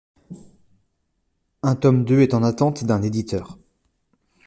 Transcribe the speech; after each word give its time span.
Un 1.61 1.75
tome 1.75 2.05
deux 2.05 2.21
est 2.21 2.33
en 2.33 2.41
attente 2.41 2.85
d'un 2.85 3.03
éditeur. 3.03 3.59